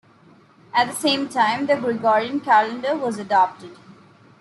At 0.73 0.87
the 0.89 0.95
same 0.95 1.29
time 1.29 1.67
the 1.67 1.75
Gregorian 1.75 2.39
Calendar 2.39 2.95
was 2.97 3.19
adopted. 3.19 3.77